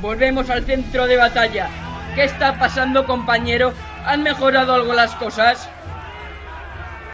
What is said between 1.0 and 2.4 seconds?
de batalla. ¿Qué